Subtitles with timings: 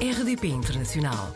[0.00, 1.34] RDP Internacional.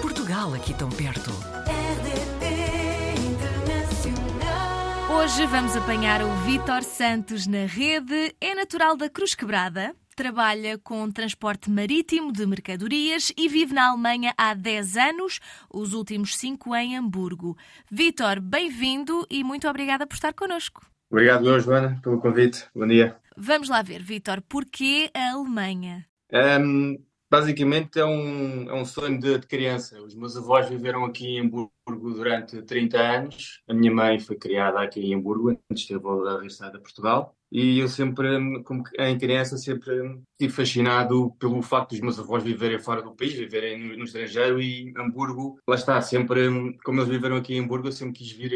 [0.00, 1.30] Portugal aqui tão perto.
[1.70, 5.16] RDP Internacional.
[5.16, 8.34] Hoje vamos apanhar o Vítor Santos na rede.
[8.40, 9.94] É natural da Cruz Quebrada.
[10.16, 15.38] Trabalha com transporte marítimo de mercadorias e vive na Alemanha há 10 anos,
[15.72, 17.56] os últimos 5 em Hamburgo.
[17.88, 20.84] Vítor, bem-vindo e muito obrigada por estar connosco.
[21.08, 22.64] Obrigado, eu, Joana, pelo convite.
[22.74, 23.16] Bom dia.
[23.36, 26.04] Vamos lá ver, Vítor, porquê a Alemanha?
[26.32, 26.96] Um,
[27.32, 29.98] basicamente é um, é um sonho de, de criança.
[30.02, 33.62] Os meus avós viveram aqui em Hamburgo durante 30 anos.
[33.66, 37.34] A minha mãe foi criada aqui em Hamburgo, antes de ter regressado a Portugal.
[37.54, 39.90] E eu sempre, como em criança, sempre
[40.32, 44.58] estive fascinado pelo facto dos meus avós viverem fora do país, viverem no, no estrangeiro
[44.60, 46.48] e Hamburgo, lá está, sempre,
[46.82, 48.50] como eles viveram aqui em Hamburgo, eu sempre quis vir,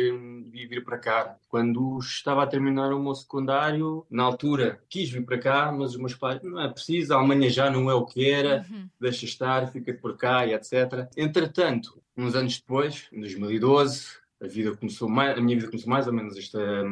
[0.51, 1.37] vir, para cá.
[1.47, 5.99] Quando estava a terminar o meu secundário, na altura, quis vir para cá, mas os
[5.99, 8.89] meus pais, não é preciso, a Alemanha já não é o que era, Uhum.
[8.99, 11.07] deixa estar, fica por cá e etc.
[11.15, 14.07] Entretanto, uns anos depois, em 2012,
[14.43, 16.83] a vida começou mais, a minha vida começou mais ou menos a esta-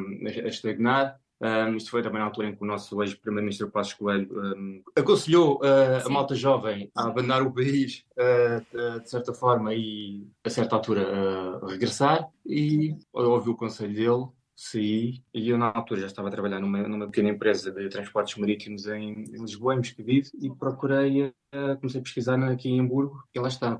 [0.45, 1.19] a estagnar.
[1.45, 5.57] Um, isto foi também na altura em que o nosso ex-primeiro-ministro Passos Coelho um, aconselhou
[5.57, 10.49] uh, a malta jovem a abandonar o país uh, uh, de certa forma e a
[10.49, 12.31] certa altura uh, regressar.
[12.47, 16.87] E ouvi o conselho dele saí e eu na altura já estava a trabalhar numa,
[16.87, 21.35] numa pequena empresa de transportes marítimos em, em Lisboa, em Moscavide e procurei
[21.81, 23.79] comecei a pesquisar aqui em Hamburgo e lá está,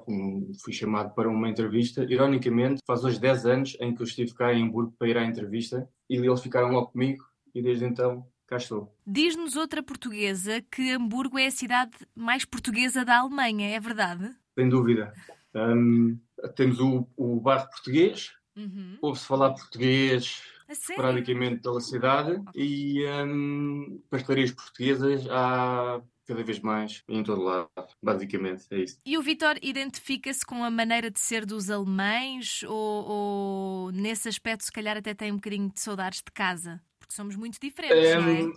[0.63, 2.05] fui chamado para uma entrevista.
[2.05, 5.25] Ironicamente, faz hoje 10 anos em que eu estive cá em Hamburgo para ir à
[5.25, 7.25] entrevista e eles ficaram logo comigo
[7.55, 8.95] e desde então cá estou.
[9.07, 14.35] Diz-nos outra portuguesa que Hamburgo é a cidade mais portuguesa da Alemanha, é verdade?
[14.55, 15.15] Sem dúvida.
[15.55, 16.19] Um,
[16.57, 18.99] temos o, o bairro português, Uhum.
[19.03, 27.23] ouve-se falar português esporadicamente pela cidade e um, pastelarias portuguesas há cada vez mais em
[27.23, 27.69] todo lado,
[28.03, 28.99] basicamente, é isso.
[29.05, 34.65] E o Vitor identifica-se com a maneira de ser dos alemães ou, ou nesse aspecto
[34.65, 36.81] se calhar até tem um bocadinho de saudades de casa?
[37.05, 38.43] Porque somos muito diferentes, não é?
[38.43, 38.53] Hum,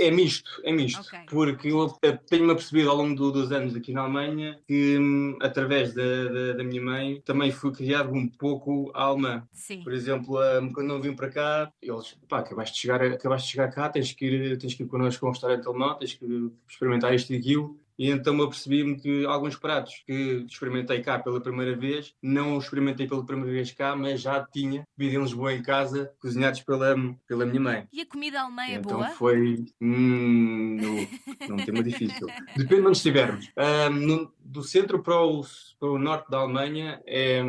[0.00, 1.00] É misto, é misto.
[1.00, 1.18] Ok.
[1.30, 1.88] Porque eu
[2.28, 6.52] tenho-me apercebido ao longo do- dos anos aqui na Alemanha que, hum, através da, da,
[6.58, 9.48] da minha mãe, também fui criado um pouco alemã.
[9.50, 9.82] Sim.
[9.82, 13.52] Por exemplo, hum, quando eu vim para cá, eles, pá, acabaste de chegar, acabaste de
[13.52, 16.26] chegar cá, tens que ir, tens que ir connosco a um restaurante alemão, tens que
[16.68, 17.80] experimentar isto e aquilo.
[17.98, 22.64] E então eu apercebi-me que alguns pratos que experimentei cá pela primeira vez, não os
[22.64, 26.94] experimentei pela primeira vez cá, mas já tinha vivido em Lisboa em casa, cozinhados pela,
[27.26, 27.88] pela minha mãe.
[27.92, 29.08] E a comida alemã é Então boa?
[29.10, 29.64] foi.
[29.80, 32.26] Hum, no, num tema difícil.
[32.56, 33.50] Depende de onde estivermos.
[33.92, 35.42] No- do centro para o,
[35.78, 37.42] para o norte da Alemanha é,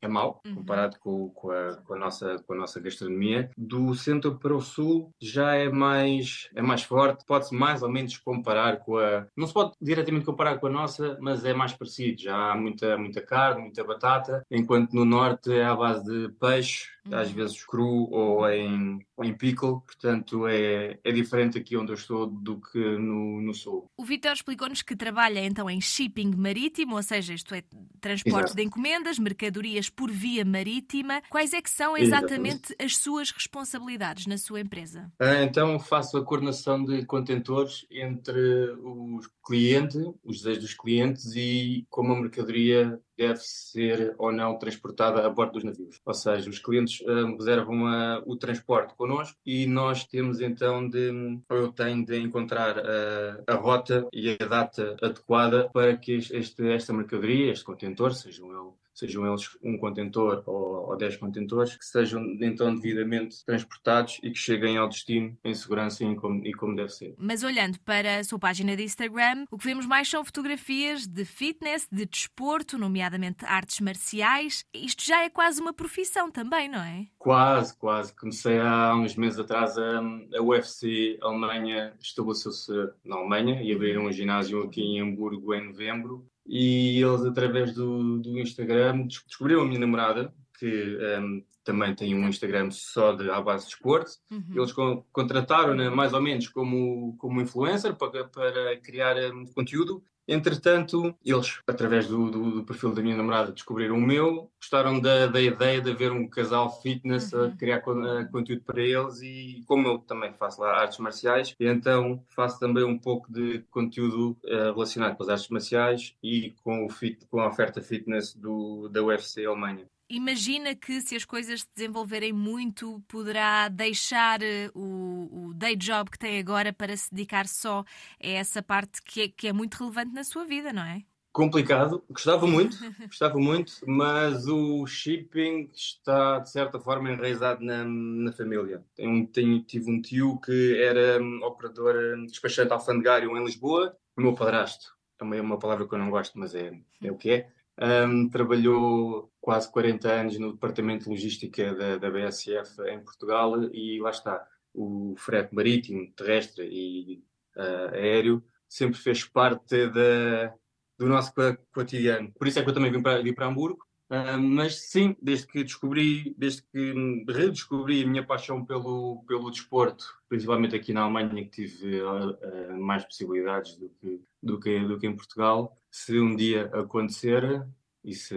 [0.00, 0.56] é mau, Uhum.
[0.56, 3.50] comparado com, com, a, com, a nossa, com a nossa gastronomia.
[3.56, 7.24] Do centro para o sul já é mais, é mais forte.
[7.26, 9.26] Pode-se mais ou menos comparar com a.
[9.36, 12.20] Não se pode diretamente comparar com a nossa, mas é mais parecido.
[12.22, 16.88] Já há muita, muita carne, muita batata, enquanto no norte é à base de peixe,
[17.12, 17.34] às Uhum.
[17.34, 19.80] vezes cru ou em, ou em pickle.
[19.86, 23.86] Portanto, é, é diferente aqui onde eu estou do que no, no sul.
[23.96, 27.62] O Vitor explicou-nos que trabalha então em shipping marítimo, ou seja, isto é
[28.00, 28.56] transporte Exato.
[28.56, 31.22] de encomendas, mercadorias por via marítima.
[31.30, 32.72] Quais é que são Exatamente.
[32.72, 35.10] exatamente as suas responsabilidades na sua empresa?
[35.18, 41.86] Ah, Então faço a coordenação de contentores entre o cliente, os desejos dos clientes e
[41.88, 46.00] como a mercadoria deve ser ou não transportada a bordo dos navios.
[46.04, 51.10] Ou seja, os clientes ah, reservam a- o transporte connosco e nós temos então de,
[51.48, 56.66] ou eu tenho de encontrar ah, a rota e a data adequada para que este,
[56.70, 61.84] esta mercadoria, este contentor, sejam ele sejam eles um contentor ou, ou 10 contentores, que
[61.84, 66.76] sejam então devidamente transportados e que cheguem ao destino em segurança e como, e como
[66.76, 67.14] deve ser.
[67.18, 71.24] Mas olhando para a sua página de Instagram, o que vemos mais são fotografias de
[71.24, 74.64] fitness, de desporto, nomeadamente artes marciais.
[74.74, 77.06] Isto já é quase uma profissão também, não é?
[77.18, 78.14] Quase, quase.
[78.14, 80.00] Comecei há uns meses atrás a,
[80.36, 82.72] a UFC Alemanha estabeleceu-se
[83.04, 86.26] na Alemanha e abriram um ginásio aqui em Hamburgo em novembro.
[86.46, 92.14] E eles, através do, do Instagram, des- descobriram a minha namorada, que ehm, também tem
[92.14, 94.12] um Instagram só de, à base de esporte.
[94.30, 94.44] Uhum.
[94.54, 100.02] Eles con- contrataram-na mais ou menos como, como influencer para, para criar um, conteúdo.
[100.28, 105.26] Entretanto, eles, através do, do- do perfil da minha namorada, descobriram o meu, gostaram da,
[105.26, 107.56] da ideia de haver um casal fitness a Uhum.
[107.56, 112.22] criar con- eh, conteúdo para eles e como eu também faço lá artes marciais, então
[112.28, 116.88] faço também um pouco de conteúdo eh, relacionado com as artes marciais e com, o
[116.88, 119.86] fit, com a oferta fitness do, da UFC Alemanha.
[120.14, 126.10] Imagina que se as coisas se desenvolverem muito, poderá deixar eh, o, o day job
[126.10, 127.82] que tem agora para se dedicar só
[128.22, 131.02] a essa parte que é, que é muito relevante na sua vida, não é?
[131.32, 132.04] complicado.
[132.10, 132.76] Gostava muito,
[133.08, 138.84] gostava muito, mas o shipping está de certa forma enraizado na, na família.
[138.94, 144.20] Tenho, tenho, tive um tio que era um, operador um, despachante alfandegário em Lisboa, o
[144.20, 144.94] meu padrasto.
[145.16, 147.50] Também é uma palavra que eu não gosto, mas é, é o que é.
[147.80, 154.00] Um, trabalhou quase 40 anos no departamento de logística da, da BSF em Portugal e
[154.00, 154.46] lá está.
[154.74, 157.22] O frete marítimo, terrestre e
[157.56, 160.54] uh, aéreo sempre fez parte da,
[160.98, 161.32] do nosso
[161.74, 162.32] cotidiano.
[162.32, 163.84] Por isso é que eu também vim para, vim para Hamburgo.
[164.10, 166.94] Uh, mas sim, desde que descobri, desde que
[167.28, 173.04] redescobri a minha paixão pelo, pelo desporto, principalmente aqui na Alemanha, que tive uh, mais
[173.04, 177.64] possibilidades do que, do, que, do que em Portugal, se um dia acontecer
[178.02, 178.34] e se,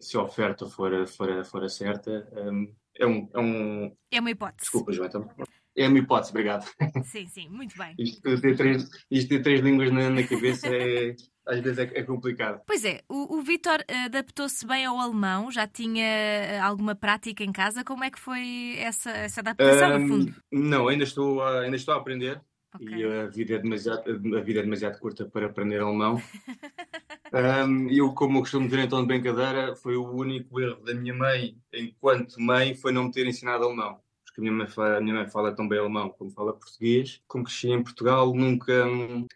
[0.00, 3.96] se a oferta for, for, for certa, um, é, um, é um.
[4.10, 4.62] É uma hipótese.
[4.62, 5.06] Desculpa, João.
[5.06, 5.28] Então...
[5.76, 6.66] É uma hipótese, obrigado.
[7.04, 7.94] Sim, sim, muito bem.
[7.98, 11.14] Isto ter três, isto ter três línguas na, na cabeça é,
[11.46, 12.62] às vezes é, é, complicado.
[12.66, 17.52] Pois é, o, o Vitor adaptou-se bem ao alemão, já tinha eh, alguma prática em
[17.52, 17.84] casa.
[17.84, 20.34] Como é que foi essa, essa adaptação, um, no fundo?
[20.50, 22.40] Não, ainda estou, a, ainda estou a aprender.
[22.86, 22.98] Okay.
[22.98, 26.20] E a vida, é demasiado, a vida é demasiado curta para aprender alemão.
[27.68, 31.14] um, eu, como eu costumo dizer então de brincadeira, foi o único erro da minha
[31.14, 34.00] mãe, enquanto mãe, foi não me ter ensinado alemão
[34.36, 37.22] porque a minha mãe fala, minha mãe fala tão bem alemão como fala português.
[37.26, 38.84] Como cresci em Portugal, nunca,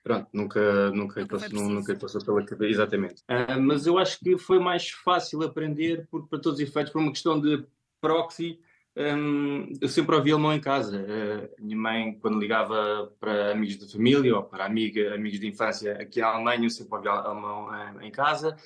[0.04, 3.22] pronto, nunca, nunca, nunca, passou, nunca passou pela cabeça, exatamente.
[3.22, 7.00] Uh, mas eu acho que foi mais fácil aprender, porque para todos os efeitos, por
[7.00, 7.64] uma questão de
[8.00, 8.60] proxy,
[8.96, 10.98] um, eu sempre ouvi alemão em casa.
[10.98, 15.92] Uh, minha mãe, quando ligava para amigos de família ou para amiga, amigos de infância
[15.94, 18.56] aqui na Alemanha, eu sempre ouvia alemão uh, em casa.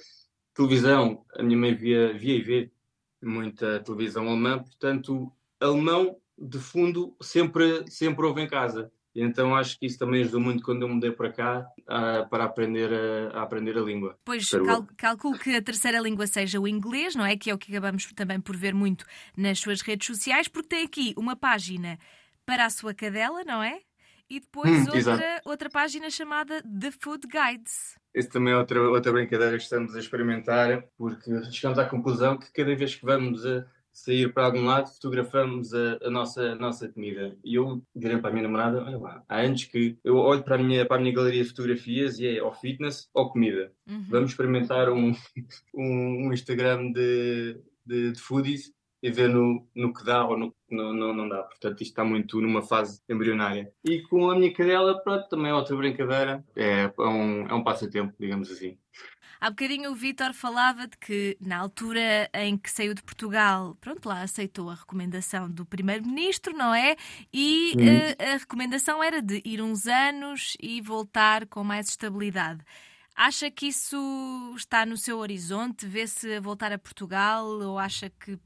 [0.54, 2.70] Televisão, a minha mãe via, via e vê
[3.22, 8.90] muita televisão alemã, portanto, alemão de fundo sempre, sempre houve em casa.
[9.14, 12.44] E então acho que isso também ajudou muito quando eu mudei para cá uh, para
[12.44, 14.19] aprender a, a, aprender a língua.
[14.25, 17.37] Pois cal calculo que a terceira língua seja o inglês, não é?
[17.37, 19.05] Que é o que acabamos também por ver muito
[19.37, 21.99] nas suas redes sociais, porque tem aqui uma página
[22.44, 23.81] para a sua cadela, não é?
[24.28, 27.96] E depois hum, outra, outra página chamada The Food Guides.
[28.14, 32.50] Isso também é outra, outra brincadeira que estamos a experimentar, porque chegamos à conclusão que
[32.52, 36.88] cada vez que vamos a sair para algum lado, fotografamos a, a, nossa, a nossa
[36.88, 37.38] comida.
[37.44, 40.56] E eu virei para a minha namorada, olha lá, há anos que eu olho para
[40.56, 43.73] a minha, para a minha galeria de fotografias e é ou fitness ou comida.
[43.88, 44.05] Uhum.
[44.11, 45.12] Vamos experimentar um,
[45.73, 47.56] um, um Instagram de,
[47.87, 48.73] de, de, foodies
[49.04, 51.42] e ver no, no que dá ou no que não, não, não dá.
[51.42, 53.70] Portanto, isto está muito numa fase embrionária.
[53.84, 56.42] E com a minha cadela, pronto, também é outra brincadeira.
[56.56, 58.78] É, é um, é um passatempo, digamos assim.
[59.38, 64.08] Há bocadinho o Vítor falava de que, na altura em que saiu de Portugal, pronto,
[64.08, 66.96] lá aceitou a recomendação do Primeiro-Ministro, não é?
[67.30, 72.64] E uh, a recomendação era de ir uns anos e voltar com mais estabilidade.
[73.16, 73.96] Acha que isso
[74.56, 75.87] está no seu horizonte?
[75.87, 78.37] Vê-se voltar a Portugal ou acha que,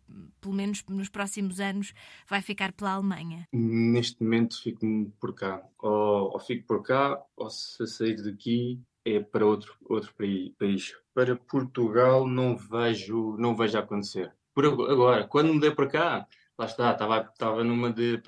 [0.40, 1.94] pelo menos nos próximos anos,
[2.28, 3.48] vai ficar pela Alemanha?
[3.52, 4.86] Neste momento fico
[5.18, 5.62] por cá.
[5.78, 10.94] Ou, ou fico por cá, ou se sair daqui, é para outro, outro país.
[11.14, 14.32] Para Portugal não vejo, não vejo acontecer.
[14.54, 18.20] Por agora, quando mudei para cá, lá está, estava, estava numa de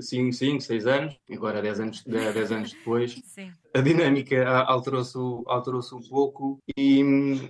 [0.00, 3.20] 5, 5, 6 anos, agora 10 anos, 10 anos depois,
[3.74, 7.02] a dinâmica alterou-se alterou um pouco e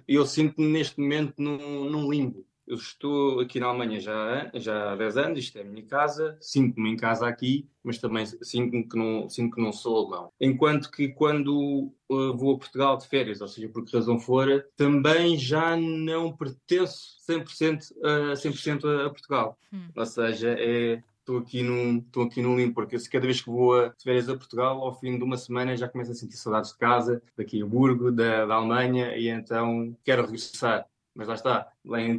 [0.08, 4.96] eu sinto-me neste momento num, num limbo eu estou aqui na Alemanha já, já há
[4.96, 8.96] 10 anos, isto é a minha casa, sinto-me em casa aqui, mas também sinto que
[8.96, 10.32] não, sinto que não sou alemão.
[10.40, 14.66] Enquanto que quando uh, vou a Portugal de férias, ou seja, por que razão for,
[14.76, 17.92] também já não pertenço 100%,
[18.32, 19.58] uh, 100 a, a Portugal.
[19.72, 19.88] Hum.
[19.94, 23.78] Ou seja, é, estou aqui num estou aqui num limpo porque cada vez que vou
[23.78, 26.78] a férias a Portugal ao fim de uma semana já começo a sentir saudades de
[26.78, 31.68] casa daqui a Burgo da, da Alemanha e então quero regressar mas lá está,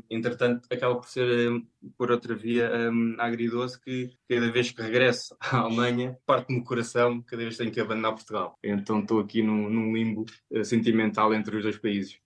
[0.10, 1.66] entretanto acaba por ser um,
[1.98, 7.22] por outra via um, agridoce que cada vez que regresso à Alemanha parte-me o coração
[7.22, 8.58] cada vez que tenho que abandonar Portugal.
[8.64, 12.18] Então estou aqui num, num limbo uh, sentimental entre os dois países.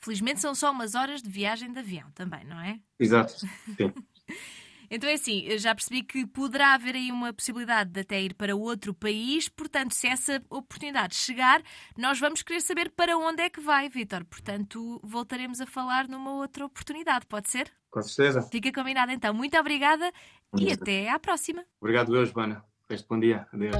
[0.00, 2.78] Felizmente são só umas horas de viagem de avião também, não é?
[3.00, 3.48] Exato, sim.
[4.90, 8.56] Então é assim, já percebi que poderá haver aí uma possibilidade de até ir para
[8.56, 11.62] outro país, portanto, se essa oportunidade chegar,
[11.96, 14.24] nós vamos querer saber para onde é que vai, Vitor.
[14.24, 17.70] Portanto, voltaremos a falar numa outra oportunidade, pode ser?
[17.90, 18.42] Com certeza.
[18.42, 19.32] Fica combinado então.
[19.34, 20.10] Muito obrigada
[20.58, 21.64] e até à próxima.
[21.80, 22.64] Obrigado, eu, Joana.
[22.88, 23.46] Resto bom dia.
[23.52, 23.76] Adeus.